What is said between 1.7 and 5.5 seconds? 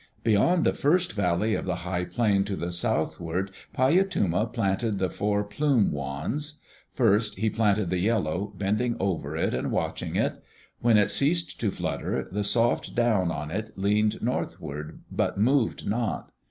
high plain to the southward Paiyatuma planted the four